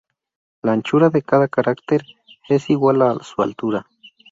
[0.63, 2.03] La anchura de cada carácter
[2.49, 3.85] es igual a su altura.